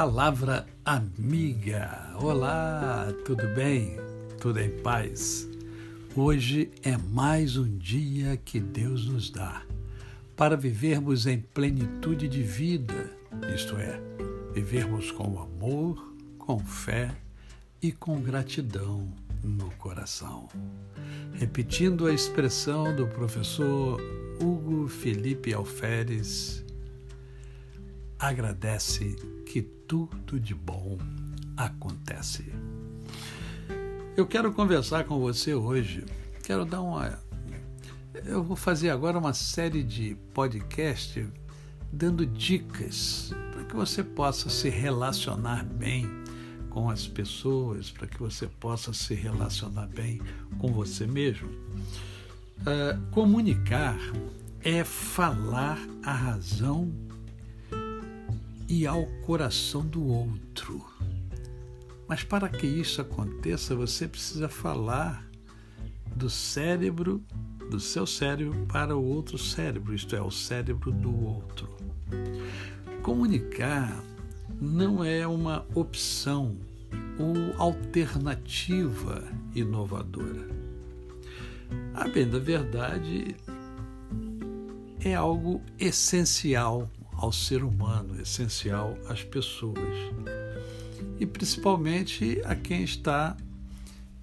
[0.00, 2.16] Palavra amiga.
[2.18, 3.98] Olá, tudo bem?
[4.40, 5.46] Tudo em paz?
[6.16, 9.60] Hoje é mais um dia que Deus nos dá
[10.34, 13.10] para vivermos em plenitude de vida,
[13.54, 14.00] isto é,
[14.54, 17.14] vivermos com amor, com fé
[17.82, 19.06] e com gratidão
[19.44, 20.48] no coração.
[21.34, 24.00] Repetindo a expressão do professor
[24.40, 26.64] Hugo Felipe Alferes,
[28.20, 29.16] agradece
[29.46, 30.98] que tudo de bom
[31.56, 32.52] acontece.
[34.14, 36.04] Eu quero conversar com você hoje.
[36.42, 37.18] Quero dar uma.
[38.26, 41.26] Eu vou fazer agora uma série de podcast
[41.90, 46.06] dando dicas para que você possa se relacionar bem
[46.68, 50.20] com as pessoas, para que você possa se relacionar bem
[50.58, 51.48] com você mesmo.
[51.48, 53.98] Uh, comunicar
[54.62, 56.92] é falar a razão
[58.70, 60.86] e ao coração do outro.
[62.06, 65.28] Mas para que isso aconteça, você precisa falar
[66.14, 67.20] do cérebro,
[67.68, 71.68] do seu cérebro para o outro cérebro, isto é, o cérebro do outro.
[73.02, 74.04] Comunicar
[74.60, 76.56] não é uma opção
[77.18, 80.48] ou alternativa inovadora.
[81.92, 83.34] A bem da verdade,
[85.00, 86.88] é algo essencial
[87.20, 89.78] ao ser humano, essencial às pessoas.
[91.18, 93.36] E principalmente a quem está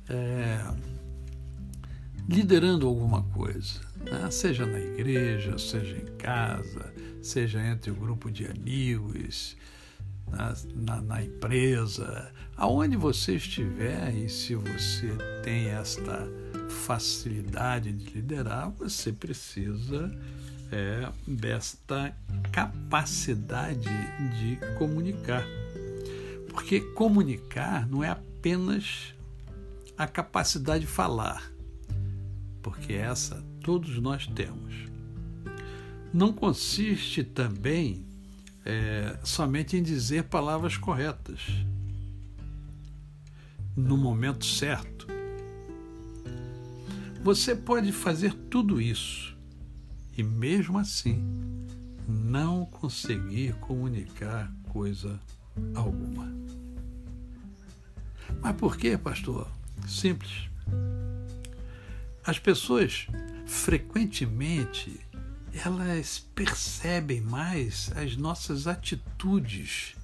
[0.09, 0.66] é,
[2.28, 4.31] liderando alguma coisa, né?
[4.31, 9.56] seja na igreja, seja em casa, seja entre o grupo de amigos,
[10.28, 16.28] na, na, na, empresa, aonde você estiver e se você tem esta
[16.86, 20.12] facilidade de liderar, você precisa
[20.72, 22.16] é, desta
[22.52, 23.90] capacidade
[24.40, 25.46] de comunicar.
[26.50, 29.14] Porque comunicar não é apenas
[29.97, 31.52] a capacidade de falar,
[32.62, 34.75] porque essa todos nós temos.
[36.14, 38.06] Não consiste também
[38.66, 41.41] é, somente em dizer palavras corretas,
[43.75, 45.08] no momento certo.
[47.24, 49.37] Você pode fazer tudo isso
[50.17, 51.23] e mesmo assim
[52.07, 55.19] não conseguir comunicar coisa
[55.75, 56.28] alguma.
[58.41, 59.47] Mas por quê, pastor?
[59.88, 60.50] Simples.
[62.25, 63.07] As pessoas
[63.45, 65.00] frequentemente
[65.66, 69.95] elas percebem mais as nossas atitudes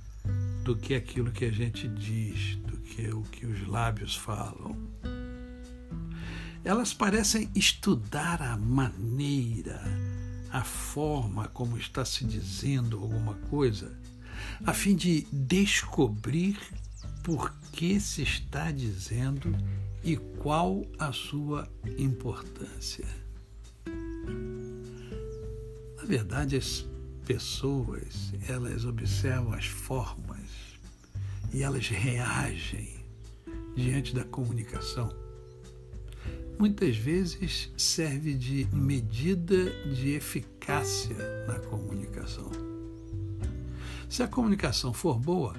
[0.63, 4.75] do que aquilo que a gente diz, do que o que os lábios falam
[6.63, 9.81] elas parecem estudar a maneira,
[10.49, 13.97] a forma como está se dizendo alguma coisa,
[14.65, 16.57] a fim de descobrir
[17.21, 19.53] por que se está dizendo
[20.03, 23.07] e qual a sua importância.
[25.97, 26.85] Na verdade, as
[27.25, 30.49] pessoas, elas observam as formas
[31.53, 33.03] e elas reagem
[33.75, 35.22] diante da comunicação
[36.57, 41.15] muitas vezes serve de medida de eficácia
[41.47, 42.49] na comunicação.
[44.09, 45.55] Se a comunicação for boa,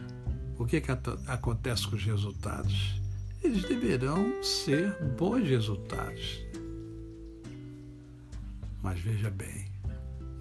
[0.59, 0.91] o que, que
[1.27, 3.01] acontece com os resultados?
[3.43, 6.41] Eles deverão ser bons resultados.
[8.83, 9.67] Mas veja bem,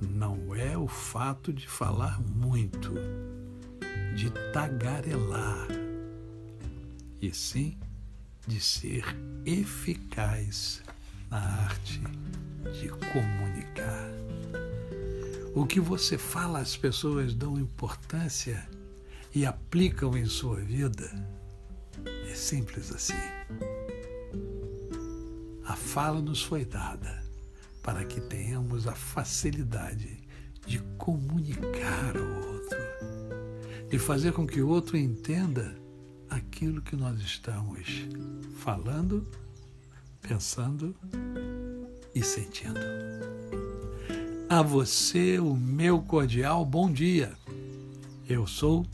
[0.01, 2.93] não é o fato de falar muito,
[4.15, 5.67] de tagarelar,
[7.21, 7.77] e sim
[8.47, 9.03] de ser
[9.45, 10.81] eficaz
[11.29, 12.01] na arte
[12.79, 14.09] de comunicar.
[15.55, 18.67] O que você fala, as pessoas dão importância
[19.33, 21.09] e aplicam em sua vida.
[22.29, 23.13] É simples assim.
[25.65, 27.23] A fala nos foi dada
[27.81, 30.19] para que tenhamos a facilidade
[30.65, 32.77] de comunicar ao outro,
[33.89, 35.75] de fazer com que o outro entenda
[36.33, 37.87] aquilo que nós estamos
[38.57, 39.27] falando,
[40.21, 40.95] pensando
[42.13, 42.79] e sentindo.
[44.49, 47.33] A você o meu cordial bom dia.
[48.27, 48.85] Eu sou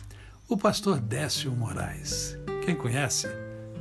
[0.48, 2.38] o pastor Décio Moraes.
[2.66, 3.28] Quem conhece,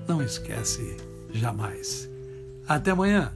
[0.06, 0.96] não esquece
[1.32, 2.08] jamais.
[2.66, 3.32] Até amanhã.